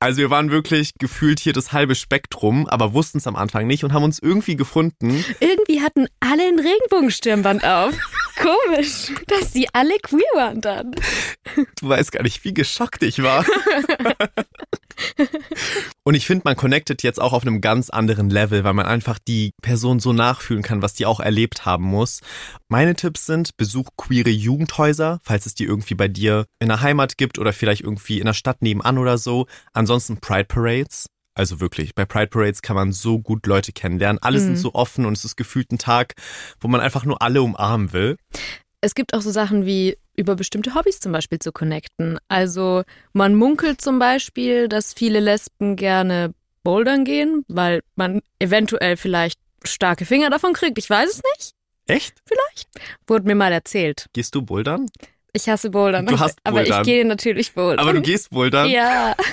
[0.00, 3.84] Also wir waren wirklich gefühlt hier das halbe Spektrum, aber wussten es am Anfang nicht
[3.84, 5.24] und haben uns irgendwie gefunden.
[5.40, 7.94] Irgendwie hatten alle ein Regenbogenstirnband auf.
[8.36, 10.94] Komisch, dass die alle queer waren dann.
[11.80, 13.44] Du weißt gar nicht, wie geschockt ich war.
[16.04, 19.18] Und ich finde, man connectet jetzt auch auf einem ganz anderen Level, weil man einfach
[19.18, 22.20] die Person so nachfühlen kann, was die auch erlebt haben muss.
[22.68, 27.18] Meine Tipps sind, besuch queere Jugendhäuser, falls es die irgendwie bei dir in der Heimat
[27.18, 29.46] gibt oder vielleicht irgendwie in der Stadt nebenan oder so.
[29.72, 31.06] Ansonsten Pride Parades.
[31.36, 34.20] Also wirklich, bei Pride Parades kann man so gut Leute kennenlernen.
[34.22, 34.56] Alle sind Mhm.
[34.56, 36.14] so offen und es ist gefühlt ein Tag,
[36.60, 38.16] wo man einfach nur alle umarmen will.
[38.80, 42.18] Es gibt auch so Sachen wie über bestimmte Hobbys zum Beispiel zu connecten.
[42.28, 49.38] Also man munkelt zum Beispiel, dass viele Lesben gerne bouldern gehen, weil man eventuell vielleicht
[49.62, 50.78] starke Finger davon kriegt.
[50.78, 51.52] Ich weiß es nicht.
[51.86, 52.14] Echt?
[53.06, 54.06] Wurde mir mal erzählt.
[54.12, 54.86] Gehst du bouldern?
[55.36, 56.06] Ich hasse Bouldern.
[56.06, 56.80] Du hast aber Bouldern.
[56.80, 57.78] ich gehe natürlich Bouldern.
[57.78, 58.68] Aber du gehst Bouldern?
[58.70, 59.14] Ja.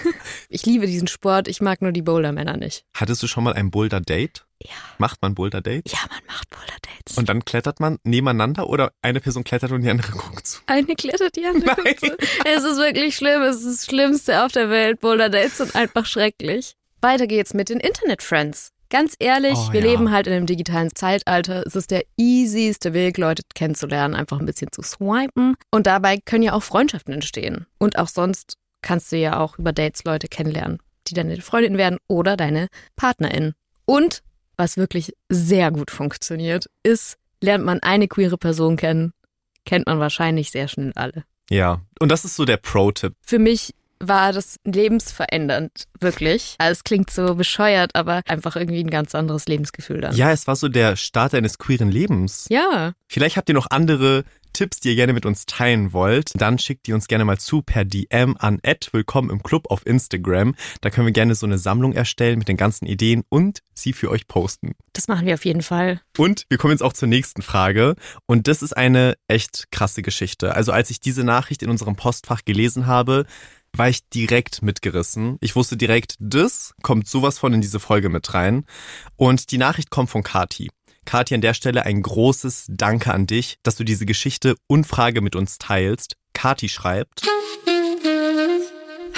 [0.49, 1.47] Ich liebe diesen Sport.
[1.47, 2.85] Ich mag nur die Bouldermänner nicht.
[2.95, 4.45] Hattest du schon mal ein Boulder-Date?
[4.61, 4.69] Ja.
[4.99, 5.89] Macht man Boulder-Date?
[5.91, 7.17] Ja, man macht Boulder-Dates.
[7.17, 10.59] Und dann klettert man nebeneinander oder eine Person klettert und die andere guckt zu?
[10.67, 11.75] Eine klettert die andere.
[11.83, 11.97] Nein.
[11.97, 12.05] zu.
[12.45, 13.41] Es ist wirklich schlimm.
[13.41, 14.99] Es ist das Schlimmste auf der Welt.
[14.99, 16.75] Boulder-Dates sind einfach schrecklich.
[17.01, 18.72] Weiter geht's mit den Internet-Friends.
[18.93, 19.88] Ganz ehrlich, Oh, wir ja.
[19.88, 21.65] leben halt in einem digitalen Zeitalter.
[21.65, 25.56] Es ist der easyste Weg, Leute kennenzulernen, einfach ein bisschen zu swipen.
[25.71, 27.65] Und dabei können ja auch Freundschaften entstehen.
[27.79, 30.77] Und auch sonst kannst du ja auch über Dates Leute kennenlernen,
[31.08, 33.53] die deine Freundin werden oder deine Partnerin.
[33.86, 34.21] Und
[34.58, 39.12] was wirklich sehr gut funktioniert, ist, lernt man eine queere Person kennen,
[39.65, 41.23] kennt man wahrscheinlich sehr schnell alle.
[41.49, 41.82] Ja.
[41.99, 43.15] Und das ist so der Pro-Tipp.
[43.25, 43.73] Für mich
[44.07, 46.55] war das lebensverändernd, wirklich.
[46.57, 50.15] Also es klingt so bescheuert, aber einfach irgendwie ein ganz anderes Lebensgefühl dann.
[50.15, 52.45] Ja, es war so der Start deines queeren Lebens.
[52.49, 52.93] Ja.
[53.07, 56.31] Vielleicht habt ihr noch andere Tipps, die ihr gerne mit uns teilen wollt.
[56.35, 58.61] Dann schickt die uns gerne mal zu per DM an
[58.91, 60.55] willkommen im Club auf Instagram.
[60.81, 64.11] Da können wir gerne so eine Sammlung erstellen mit den ganzen Ideen und sie für
[64.11, 64.73] euch posten.
[64.93, 66.01] Das machen wir auf jeden Fall.
[66.17, 67.95] Und wir kommen jetzt auch zur nächsten Frage.
[68.27, 70.53] Und das ist eine echt krasse Geschichte.
[70.53, 73.25] Also als ich diese Nachricht in unserem Postfach gelesen habe,
[73.75, 75.38] war ich direkt mitgerissen.
[75.41, 78.65] Ich wusste direkt, das kommt sowas von in diese Folge mit rein.
[79.15, 80.69] Und die Nachricht kommt von Kati.
[81.05, 85.21] Kati, an der Stelle ein großes Danke an dich, dass du diese Geschichte und Frage
[85.21, 86.15] mit uns teilst.
[86.33, 87.23] Kati schreibt,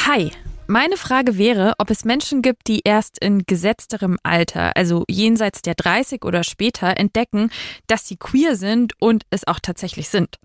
[0.08, 0.32] Hi.
[0.68, 5.76] Meine Frage wäre, ob es Menschen gibt, die erst in gesetzterem Alter, also jenseits der
[5.76, 7.52] 30 oder später, entdecken,
[7.86, 10.40] dass sie queer sind und es auch tatsächlich sind.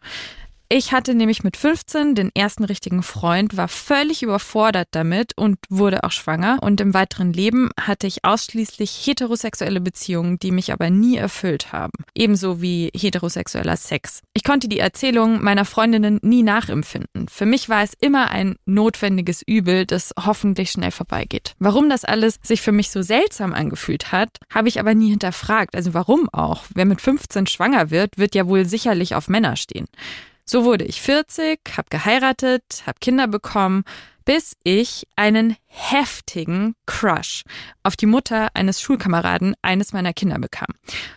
[0.73, 6.05] Ich hatte nämlich mit 15 den ersten richtigen Freund, war völlig überfordert damit und wurde
[6.05, 6.59] auch schwanger.
[6.63, 12.05] Und im weiteren Leben hatte ich ausschließlich heterosexuelle Beziehungen, die mich aber nie erfüllt haben.
[12.15, 14.21] Ebenso wie heterosexueller Sex.
[14.33, 17.27] Ich konnte die Erzählungen meiner Freundinnen nie nachempfinden.
[17.29, 21.57] Für mich war es immer ein notwendiges Übel, das hoffentlich schnell vorbeigeht.
[21.59, 25.75] Warum das alles sich für mich so seltsam angefühlt hat, habe ich aber nie hinterfragt.
[25.75, 26.63] Also warum auch?
[26.73, 29.89] Wer mit 15 schwanger wird, wird ja wohl sicherlich auf Männer stehen.
[30.51, 33.85] So wurde ich 40, habe geheiratet, habe Kinder bekommen,
[34.25, 37.45] bis ich einen heftigen Crush
[37.85, 40.67] auf die Mutter eines Schulkameraden eines meiner Kinder bekam.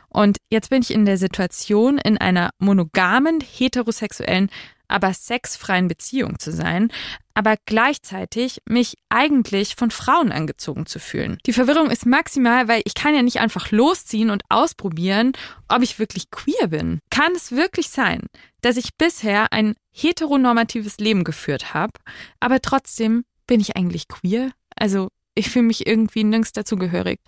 [0.09, 4.51] Und jetzt bin ich in der Situation, in einer monogamen, heterosexuellen,
[4.93, 6.91] aber sexfreien Beziehung zu sein,
[7.33, 11.39] aber gleichzeitig mich eigentlich von Frauen angezogen zu fühlen.
[11.47, 15.33] Die Verwirrung ist maximal, weil ich kann ja nicht einfach losziehen und ausprobieren,
[15.67, 16.99] ob ich wirklich queer bin.
[17.09, 18.21] Kann es wirklich sein,
[18.61, 21.93] dass ich bisher ein heteronormatives Leben geführt habe,
[22.39, 24.51] aber trotzdem bin ich eigentlich queer?
[24.75, 27.19] Also ich fühle mich irgendwie nirgends dazugehörig.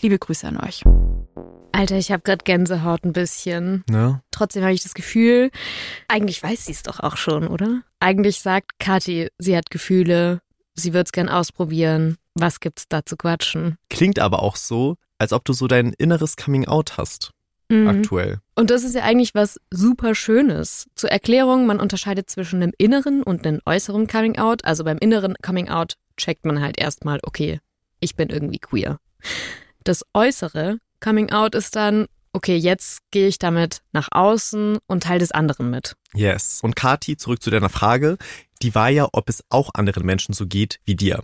[0.00, 0.82] Liebe Grüße an euch.
[1.74, 3.84] Alter, ich habe gerade Gänsehaut ein bisschen.
[3.90, 4.22] ne?
[4.30, 5.50] Trotzdem habe ich das Gefühl,
[6.08, 7.82] eigentlich weiß sie es doch auch schon, oder?
[8.00, 10.40] Eigentlich sagt Kathi, sie hat Gefühle,
[10.74, 12.16] sie wird es gern ausprobieren.
[12.34, 13.76] Was gibt's da zu quatschen?
[13.90, 17.30] Klingt aber auch so, als ob du so dein inneres Coming Out hast,
[17.70, 17.88] Mhm.
[17.88, 18.38] aktuell.
[18.54, 20.86] Und das ist ja eigentlich was super Schönes.
[20.94, 24.64] Zur Erklärung, man unterscheidet zwischen einem inneren und einem äußeren Coming Out.
[24.64, 27.60] Also beim inneren Coming Out checkt man halt erstmal, okay,
[28.00, 28.98] ich bin irgendwie queer.
[29.82, 35.18] Das äußere Coming Out ist dann, okay, jetzt gehe ich damit nach außen und teile
[35.18, 35.96] des anderen mit.
[36.14, 36.60] Yes.
[36.62, 38.16] Und Kati, zurück zu deiner Frage,
[38.62, 41.22] die war ja, ob es auch anderen Menschen so geht wie dir.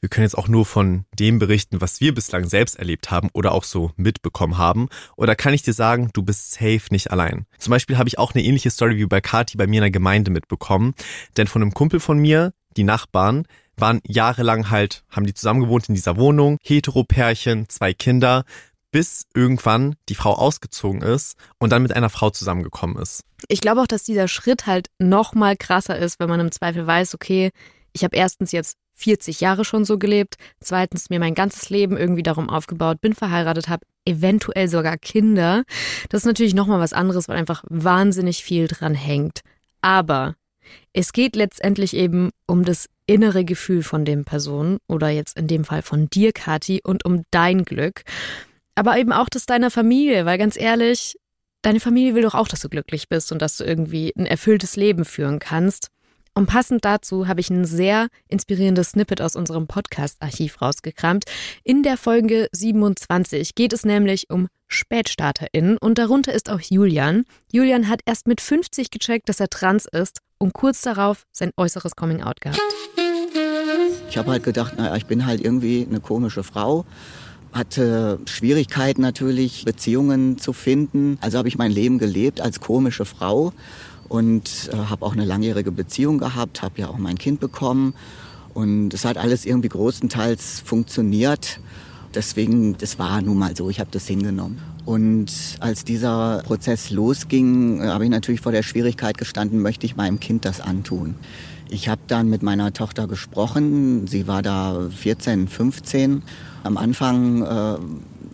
[0.00, 3.50] Wir können jetzt auch nur von dem berichten, was wir bislang selbst erlebt haben oder
[3.50, 4.88] auch so mitbekommen haben.
[5.16, 7.46] Oder kann ich dir sagen, du bist safe nicht allein.
[7.58, 9.90] Zum Beispiel habe ich auch eine ähnliche Story wie bei Kati bei mir in der
[9.90, 10.94] Gemeinde mitbekommen.
[11.36, 15.88] Denn von einem Kumpel von mir, die Nachbarn, waren jahrelang halt, haben die zusammen gewohnt
[15.88, 18.44] in dieser Wohnung, Heteropärchen, zwei Kinder,
[18.90, 23.24] bis irgendwann die Frau ausgezogen ist und dann mit einer Frau zusammengekommen ist.
[23.48, 26.86] Ich glaube auch, dass dieser Schritt halt noch mal krasser ist, wenn man im Zweifel
[26.86, 27.50] weiß, okay,
[27.92, 32.24] ich habe erstens jetzt 40 Jahre schon so gelebt, zweitens mir mein ganzes Leben irgendwie
[32.24, 35.64] darum aufgebaut, bin verheiratet, habe eventuell sogar Kinder.
[36.08, 39.40] Das ist natürlich noch mal was anderes, weil einfach wahnsinnig viel dran hängt.
[39.82, 40.34] Aber
[40.92, 45.64] es geht letztendlich eben um das innere Gefühl von dem Person oder jetzt in dem
[45.64, 48.02] Fall von dir, Kathi, und um dein Glück.
[48.78, 51.18] Aber eben auch das deiner Familie, weil ganz ehrlich,
[51.62, 54.76] deine Familie will doch auch, dass du glücklich bist und dass du irgendwie ein erfülltes
[54.76, 55.88] Leben führen kannst.
[56.32, 61.24] Und passend dazu habe ich ein sehr inspirierendes Snippet aus unserem Podcast-Archiv rausgekramt.
[61.64, 67.24] In der Folge 27 geht es nämlich um SpätstarterInnen und darunter ist auch Julian.
[67.50, 71.96] Julian hat erst mit 50 gecheckt, dass er trans ist und kurz darauf sein äußeres
[71.96, 72.60] Coming-out gehabt.
[74.08, 76.86] Ich habe halt gedacht, naja, ich bin halt irgendwie eine komische Frau.
[77.52, 81.18] Hatte Schwierigkeiten natürlich, Beziehungen zu finden.
[81.20, 83.52] Also habe ich mein Leben gelebt als komische Frau
[84.08, 87.94] und äh, habe auch eine langjährige Beziehung gehabt, habe ja auch mein Kind bekommen
[88.54, 91.60] und es hat alles irgendwie großenteils funktioniert.
[92.14, 94.58] Deswegen, das war nun mal so, ich habe das hingenommen.
[94.86, 95.30] Und
[95.60, 100.18] als dieser Prozess losging, äh, habe ich natürlich vor der Schwierigkeit gestanden, möchte ich meinem
[100.18, 101.14] Kind das antun.
[101.70, 104.06] Ich habe dann mit meiner Tochter gesprochen.
[104.06, 106.22] Sie war da 14, 15.
[106.64, 107.76] Am Anfang äh,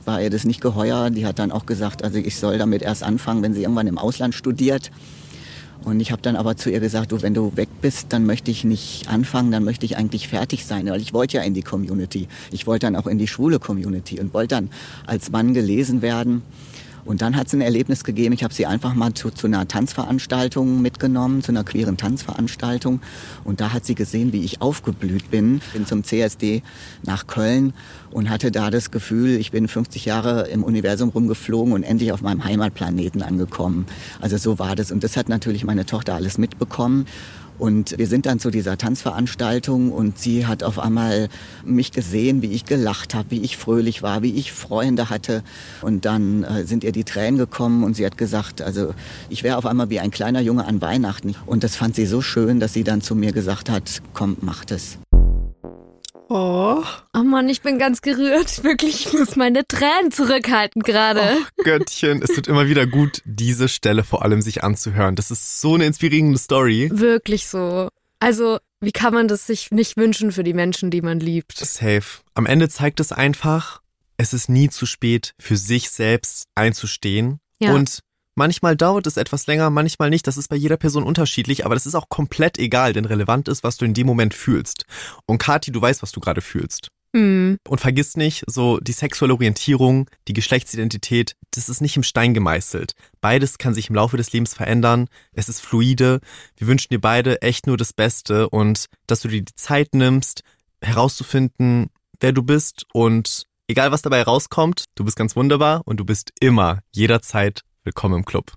[0.04, 1.10] war ihr das nicht geheuer.
[1.10, 3.98] Die hat dann auch gesagt, also ich soll damit erst anfangen, wenn sie irgendwann im
[3.98, 4.92] Ausland studiert.
[5.82, 8.50] Und ich habe dann aber zu ihr gesagt, du, wenn du weg bist, dann möchte
[8.50, 11.62] ich nicht anfangen, dann möchte ich eigentlich fertig sein, weil ich wollte ja in die
[11.62, 12.28] Community.
[12.52, 14.70] Ich wollte dann auch in die schwule Community und wollte dann
[15.06, 16.42] als Mann gelesen werden.
[17.04, 19.68] Und dann hat es ein Erlebnis gegeben, ich habe sie einfach mal zu, zu einer
[19.68, 23.00] Tanzveranstaltung mitgenommen, zu einer queeren Tanzveranstaltung.
[23.44, 25.60] Und da hat sie gesehen, wie ich aufgeblüht bin.
[25.72, 26.62] Bin zum CSD
[27.02, 27.74] nach Köln
[28.10, 32.22] und hatte da das Gefühl, ich bin 50 Jahre im Universum rumgeflogen und endlich auf
[32.22, 33.86] meinem Heimatplaneten angekommen.
[34.20, 34.90] Also so war das.
[34.90, 37.06] Und das hat natürlich meine Tochter alles mitbekommen.
[37.58, 41.28] Und wir sind dann zu dieser Tanzveranstaltung und sie hat auf einmal
[41.64, 45.42] mich gesehen, wie ich gelacht habe, wie ich fröhlich war, wie ich Freunde hatte.
[45.80, 48.94] Und dann äh, sind ihr die Tränen gekommen und sie hat gesagt, also
[49.28, 51.34] ich wäre auf einmal wie ein kleiner Junge an Weihnachten.
[51.46, 54.64] Und das fand sie so schön, dass sie dann zu mir gesagt hat, komm, mach
[54.64, 54.98] das.
[56.36, 56.82] Oh.
[57.14, 58.64] Oh Mann, ich bin ganz gerührt.
[58.64, 61.20] Wirklich, ich muss meine Tränen zurückhalten gerade.
[61.38, 65.14] Oh, Göttchen, es tut immer wieder gut, diese Stelle vor allem sich anzuhören.
[65.14, 66.90] Das ist so eine inspirierende Story.
[66.92, 67.88] Wirklich so.
[68.18, 71.56] Also, wie kann man das sich nicht wünschen für die Menschen, die man liebt?
[71.56, 72.02] Safe.
[72.34, 73.80] Am Ende zeigt es einfach,
[74.16, 77.38] es ist nie zu spät, für sich selbst einzustehen.
[77.60, 77.74] Ja.
[77.74, 78.00] Und
[78.34, 80.26] Manchmal dauert es etwas länger, manchmal nicht.
[80.26, 83.62] Das ist bei jeder Person unterschiedlich, aber das ist auch komplett egal, denn relevant ist,
[83.62, 84.84] was du in dem Moment fühlst.
[85.26, 86.88] Und Kathi, du weißt, was du gerade fühlst.
[87.14, 87.58] Mhm.
[87.68, 92.92] Und vergiss nicht, so die sexuelle Orientierung, die Geschlechtsidentität, das ist nicht im Stein gemeißelt.
[93.20, 95.06] Beides kann sich im Laufe des Lebens verändern.
[95.32, 96.20] Es ist fluide.
[96.56, 100.42] Wir wünschen dir beide echt nur das Beste und dass du dir die Zeit nimmst,
[100.82, 106.04] herauszufinden, wer du bist und egal was dabei rauskommt, du bist ganz wunderbar und du
[106.04, 108.52] bist immer, jederzeit Willkommen im Club.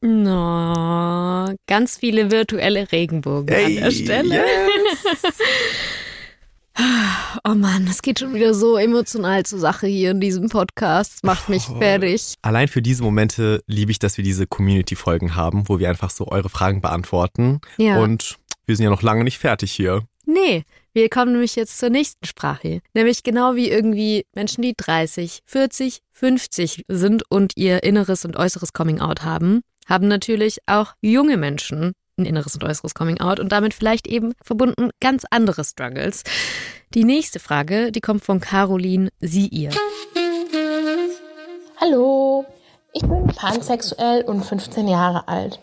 [0.00, 4.34] No, ganz viele virtuelle Regenbogen hey, an der Stelle.
[4.34, 5.22] Yes.
[7.44, 11.22] Oh Mann, es geht schon wieder so emotional zur Sache hier in diesem Podcast.
[11.22, 11.78] Macht mich oh.
[11.78, 12.34] fertig.
[12.40, 16.28] Allein für diese Momente liebe ich, dass wir diese Community-Folgen haben, wo wir einfach so
[16.28, 17.60] eure Fragen beantworten.
[17.76, 17.98] Ja.
[17.98, 20.02] Und wir sind ja noch lange nicht fertig hier.
[20.24, 22.80] Nee, wir kommen nämlich jetzt zur nächsten Sprache.
[22.94, 28.72] Nämlich genau wie irgendwie Menschen, die 30, 40, 50 sind und ihr inneres und äußeres
[28.72, 34.06] Coming-out haben, haben natürlich auch junge Menschen ein inneres und äußeres Coming-out und damit vielleicht
[34.06, 36.24] eben verbunden ganz andere Struggles.
[36.92, 39.70] Die nächste Frage, die kommt von Caroline, sie ihr.
[41.80, 42.44] Hallo,
[42.92, 45.58] ich bin pansexuell und 15 Jahre alt.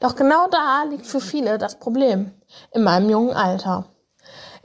[0.00, 2.32] Doch genau da liegt für viele das Problem.
[2.72, 3.86] In meinem jungen Alter.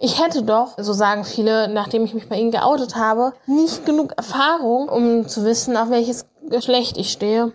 [0.02, 4.14] Ich hätte doch, so sagen viele, nachdem ich mich bei ihnen geoutet habe, nicht genug
[4.16, 7.52] Erfahrung, um zu wissen, auf welches Geschlecht ich stehe.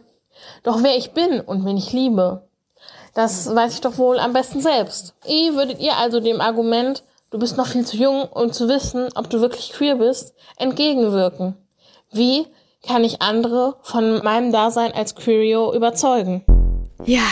[0.63, 2.47] Doch wer ich bin und wen ich liebe,
[3.15, 5.15] das weiß ich doch wohl am besten selbst.
[5.25, 9.09] Wie würdet ihr also dem Argument, du bist noch viel zu jung, um zu wissen,
[9.15, 11.57] ob du wirklich queer bist, entgegenwirken?
[12.11, 12.47] Wie
[12.87, 16.45] kann ich andere von meinem Dasein als Queerio überzeugen?
[17.07, 17.23] Ja,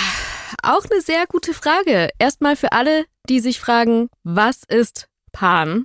[0.62, 2.08] auch eine sehr gute Frage.
[2.18, 5.84] Erstmal für alle, die sich fragen, was ist Pan?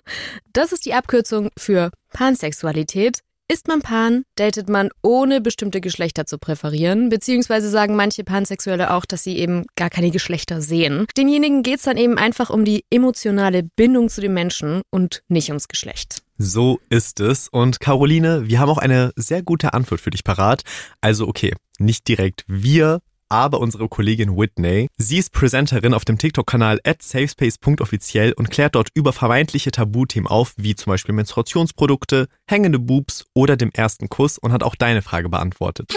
[0.53, 3.19] Das ist die Abkürzung für Pansexualität.
[3.49, 9.05] Ist man Pan, datet man ohne bestimmte Geschlechter zu präferieren, beziehungsweise sagen manche Pansexuelle auch,
[9.05, 11.05] dass sie eben gar keine Geschlechter sehen.
[11.15, 15.47] Denjenigen geht es dann eben einfach um die emotionale Bindung zu dem Menschen und nicht
[15.47, 16.23] ums Geschlecht.
[16.37, 17.47] So ist es.
[17.47, 20.63] Und Caroline, wir haben auch eine sehr gute Antwort für dich parat.
[20.99, 22.99] Also okay, nicht direkt wir
[23.29, 24.87] aber unsere Kollegin Whitney.
[24.97, 30.53] Sie ist Präsenterin auf dem TikTok-Kanal at safespace.offiziell und klärt dort über vermeintliche Tabuthemen auf,
[30.57, 35.29] wie zum Beispiel Menstruationsprodukte, hängende Boobs oder dem ersten Kuss und hat auch deine Frage
[35.29, 35.93] beantwortet.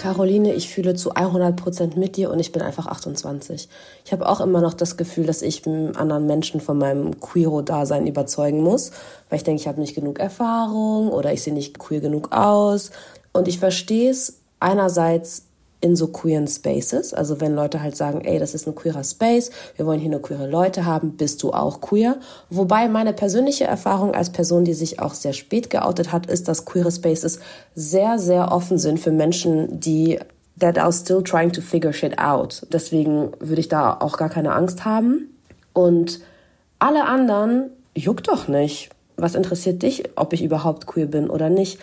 [0.00, 3.68] Caroline, ich fühle zu 100% mit dir und ich bin einfach 28.
[4.02, 8.62] Ich habe auch immer noch das Gefühl, dass ich anderen Menschen von meinem Queero-Dasein überzeugen
[8.62, 8.92] muss,
[9.28, 12.92] weil ich denke, ich habe nicht genug Erfahrung oder ich sehe nicht queer genug aus.
[13.34, 15.49] Und ich verstehe es einerseits
[15.80, 17.14] in so queeren Spaces.
[17.14, 20.22] Also wenn Leute halt sagen, ey, das ist ein queerer Space, wir wollen hier nur
[20.22, 22.18] queere Leute haben, bist du auch queer.
[22.50, 26.64] Wobei meine persönliche Erfahrung als Person, die sich auch sehr spät geoutet hat, ist, dass
[26.64, 27.40] queere Spaces
[27.74, 30.18] sehr, sehr offen sind für Menschen, die
[30.58, 32.66] that are still trying to figure shit out.
[32.70, 35.34] Deswegen würde ich da auch gar keine Angst haben.
[35.72, 36.20] Und
[36.78, 38.90] alle anderen juckt doch nicht.
[39.16, 41.78] Was interessiert dich, ob ich überhaupt queer bin oder nicht?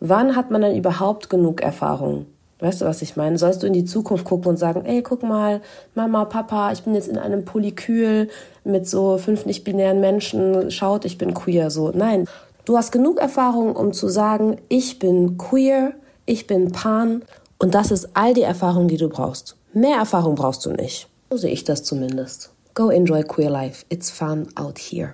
[0.00, 2.26] Wann hat man denn überhaupt genug Erfahrung?
[2.60, 3.38] Weißt du, was ich meine?
[3.38, 5.60] Sollst du in die Zukunft gucken und sagen, ey, guck mal,
[5.94, 8.28] Mama, Papa, ich bin jetzt in einem Polykül
[8.64, 11.70] mit so fünf nicht-binären Menschen, schaut, ich bin queer.
[11.70, 12.26] So, nein.
[12.64, 15.92] Du hast genug Erfahrung, um zu sagen, ich bin queer,
[16.26, 17.22] ich bin pan
[17.58, 19.56] und das ist all die Erfahrung, die du brauchst.
[19.72, 21.08] Mehr Erfahrung brauchst du nicht.
[21.30, 22.50] So sehe ich das zumindest.
[22.74, 23.84] Go enjoy queer life.
[23.88, 25.12] It's fun out here.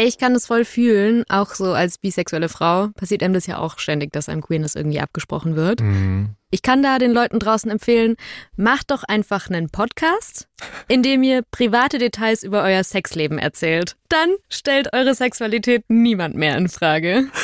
[0.00, 3.80] Ich kann das voll fühlen, auch so als bisexuelle Frau passiert einem das ja auch
[3.80, 5.80] ständig, dass einem Queerness irgendwie abgesprochen wird.
[5.80, 6.36] Mhm.
[6.52, 8.14] Ich kann da den Leuten draußen empfehlen,
[8.54, 10.46] macht doch einfach einen Podcast,
[10.86, 13.96] in dem ihr private Details über euer Sexleben erzählt.
[14.08, 17.24] Dann stellt eure Sexualität niemand mehr in Frage.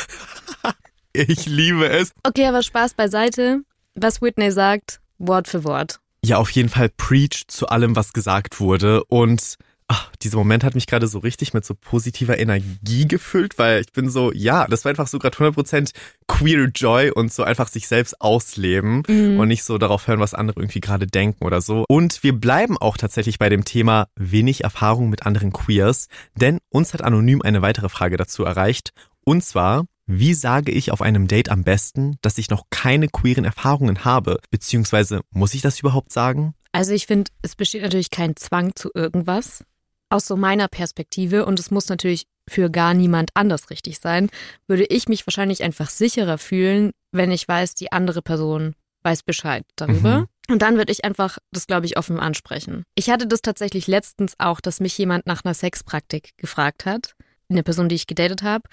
[1.17, 2.11] Ich liebe es.
[2.23, 3.61] Okay, aber Spaß beiseite.
[3.93, 6.01] Was Whitney sagt, Wort für Wort.
[6.25, 9.55] Ja, auf jeden Fall preach zu allem, was gesagt wurde und
[9.87, 13.91] ach, dieser Moment hat mich gerade so richtig mit so positiver Energie gefüllt, weil ich
[13.91, 15.91] bin so, ja, das war einfach so gerade 100%
[16.27, 19.39] queer Joy und so einfach sich selbst ausleben mhm.
[19.39, 21.85] und nicht so darauf hören, was andere irgendwie gerade denken oder so.
[21.87, 26.93] Und wir bleiben auch tatsächlich bei dem Thema wenig Erfahrung mit anderen Queers, denn uns
[26.93, 28.91] hat anonym eine weitere Frage dazu erreicht
[29.23, 33.43] und zwar, wie sage ich auf einem Date am besten, dass ich noch keine queeren
[33.43, 34.39] Erfahrungen habe?
[34.51, 36.53] Beziehungsweise muss ich das überhaupt sagen?
[36.71, 39.63] Also ich finde, es besteht natürlich kein Zwang zu irgendwas
[40.09, 44.29] aus so meiner Perspektive, und es muss natürlich für gar niemand anders richtig sein,
[44.67, 49.65] würde ich mich wahrscheinlich einfach sicherer fühlen, wenn ich weiß, die andere Person weiß Bescheid
[49.75, 50.19] darüber.
[50.19, 50.27] Mhm.
[50.47, 52.83] Und dann würde ich einfach das, glaube ich, offen ansprechen.
[52.95, 57.13] Ich hatte das tatsächlich letztens auch, dass mich jemand nach einer Sexpraktik gefragt hat.
[57.49, 58.63] Eine Person, die ich gedatet habe.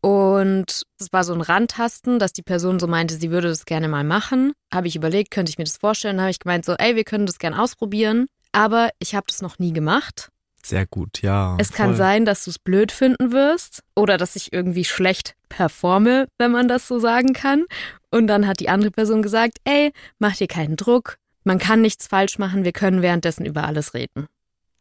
[0.00, 3.88] Und es war so ein Randtasten, dass die Person so meinte, sie würde das gerne
[3.88, 4.52] mal machen.
[4.72, 6.20] Habe ich überlegt, könnte ich mir das vorstellen?
[6.20, 8.26] Habe ich gemeint, so, ey, wir können das gerne ausprobieren.
[8.52, 10.28] Aber ich habe das noch nie gemacht.
[10.64, 11.56] Sehr gut, ja.
[11.58, 11.76] Es voll.
[11.76, 16.52] kann sein, dass du es blöd finden wirst oder dass ich irgendwie schlecht performe, wenn
[16.52, 17.64] man das so sagen kann.
[18.10, 22.06] Und dann hat die andere Person gesagt, ey, mach dir keinen Druck, man kann nichts
[22.06, 24.28] falsch machen, wir können währenddessen über alles reden.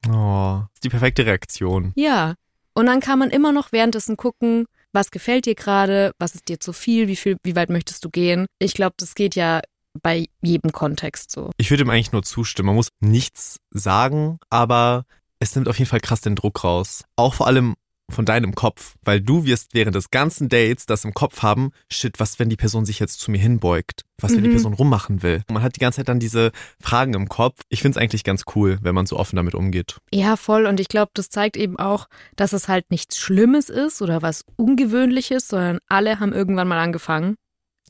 [0.10, 1.92] Oh, ist die perfekte Reaktion.
[1.96, 2.36] Ja.
[2.74, 6.60] Und dann kann man immer noch währenddessen gucken, was gefällt dir gerade, was ist dir
[6.60, 8.46] zu viel, wie viel, wie weit möchtest du gehen.
[8.60, 9.62] Ich glaube, das geht ja
[10.02, 11.52] bei jedem Kontext so.
[11.58, 12.68] Ich würde ihm eigentlich nur zustimmen.
[12.68, 15.06] Man muss nichts sagen, aber
[15.42, 17.04] es nimmt auf jeden Fall krass den Druck raus.
[17.16, 17.76] Auch vor allem
[18.10, 22.20] von deinem Kopf, weil du wirst während des ganzen Dates das im Kopf haben, shit,
[22.20, 24.04] was, wenn die Person sich jetzt zu mir hinbeugt?
[24.20, 24.44] Was, wenn mhm.
[24.44, 25.44] die Person rummachen will?
[25.50, 27.62] Man hat die ganze Zeit dann diese Fragen im Kopf.
[27.70, 29.98] Ich finde es eigentlich ganz cool, wenn man so offen damit umgeht.
[30.14, 30.68] Ja, voll.
[30.68, 34.44] Und ich glaube, das zeigt eben auch, dass es halt nichts Schlimmes ist oder was
[34.58, 37.36] Ungewöhnliches, sondern alle haben irgendwann mal angefangen.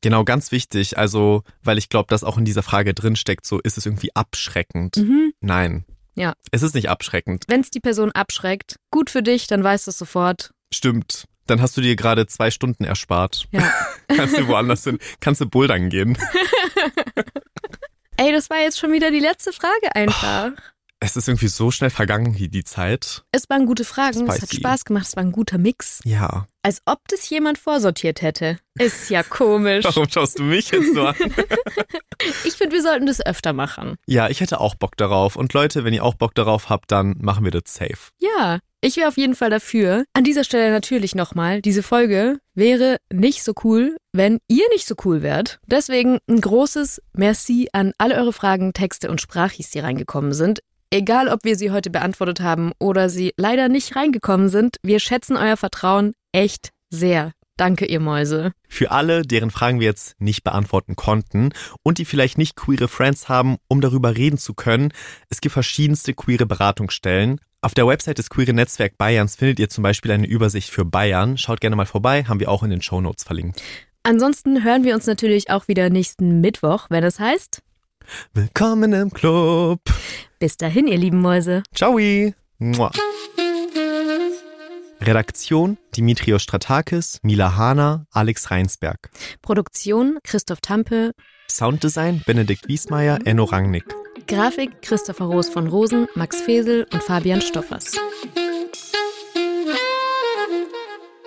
[0.01, 0.97] Genau, ganz wichtig.
[0.97, 4.97] Also, weil ich glaube, dass auch in dieser Frage drinsteckt, so ist es irgendwie abschreckend.
[4.97, 5.33] Mhm.
[5.41, 6.33] Nein, ja.
[6.51, 7.45] Es ist nicht abschreckend.
[7.47, 10.51] Wenn es die Person abschreckt, gut für dich, dann weißt du es sofort.
[10.73, 11.25] Stimmt.
[11.47, 13.47] Dann hast du dir gerade zwei Stunden erspart.
[13.51, 13.71] Ja.
[14.07, 16.17] kannst du woanders hin, kannst du bouldern gehen.
[18.17, 20.51] Ey, das war jetzt schon wieder die letzte Frage einfach.
[20.51, 20.61] Oh,
[21.03, 23.23] es ist irgendwie so schnell vergangen, wie die Zeit.
[23.31, 24.35] Es waren gute Fragen, Spicy.
[24.35, 25.99] es hat Spaß gemacht, es war ein guter Mix.
[26.05, 26.45] Ja.
[26.61, 28.59] Als ob das jemand vorsortiert hätte.
[28.77, 29.83] Ist ja komisch.
[29.83, 31.15] Warum schaust du mich jetzt so an?
[32.45, 33.95] ich finde, wir sollten das öfter machen.
[34.05, 35.35] Ja, ich hätte auch Bock darauf.
[35.35, 38.11] Und Leute, wenn ihr auch Bock darauf habt, dann machen wir das safe.
[38.19, 40.05] Ja, ich wäre auf jeden Fall dafür.
[40.13, 44.95] An dieser Stelle natürlich nochmal, diese Folge wäre nicht so cool, wenn ihr nicht so
[45.03, 45.59] cool wärt.
[45.65, 50.61] Deswegen ein großes Merci an alle eure Fragen, Texte und Sprachis, die reingekommen sind.
[50.93, 55.37] Egal, ob wir sie heute beantwortet haben oder sie leider nicht reingekommen sind, wir schätzen
[55.37, 57.31] euer Vertrauen echt sehr.
[57.55, 58.51] Danke, ihr Mäuse.
[58.67, 63.29] Für alle, deren Fragen wir jetzt nicht beantworten konnten und die vielleicht nicht queere Friends
[63.29, 64.91] haben, um darüber reden zu können,
[65.29, 67.39] es gibt verschiedenste queere Beratungsstellen.
[67.61, 71.37] Auf der Website des Queere Netzwerk Bayerns findet ihr zum Beispiel eine Übersicht für Bayern.
[71.37, 73.61] Schaut gerne mal vorbei, haben wir auch in den Show Notes verlinkt.
[74.03, 77.61] Ansonsten hören wir uns natürlich auch wieder nächsten Mittwoch, wenn es heißt
[78.33, 79.81] Willkommen im Club.
[80.39, 81.63] Bis dahin, ihr lieben Mäuse.
[81.73, 81.97] Ciao.
[82.59, 82.91] Mua.
[85.01, 89.09] Redaktion Dimitrios Stratakis, Mila Hahner, Alex Reinsberg.
[89.41, 91.13] Produktion Christoph Tampe.
[91.49, 93.85] Sounddesign Benedikt Wiesmeier, Enno Rangnick.
[94.27, 97.93] Grafik Christopher Roos von Rosen, Max Fesel und Fabian Stoffers.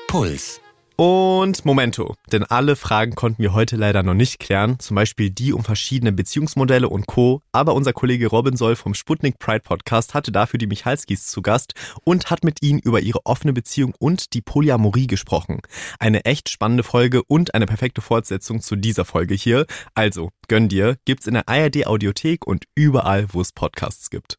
[0.06, 0.60] Puls.
[0.96, 5.52] Und Momento, denn alle Fragen konnten wir heute leider noch nicht klären, zum Beispiel die
[5.52, 7.42] um verschiedene Beziehungsmodelle und Co.
[7.50, 11.74] Aber unser Kollege Robin Soll vom Sputnik Pride Podcast hatte dafür die Michalskis zu Gast
[12.04, 15.62] und hat mit ihnen über ihre offene Beziehung und die Polyamorie gesprochen.
[15.98, 19.66] Eine echt spannende Folge und eine perfekte Fortsetzung zu dieser Folge hier.
[19.94, 24.38] Also, gönn dir, gibt's in der ARD Audiothek und überall, wo es Podcasts gibt.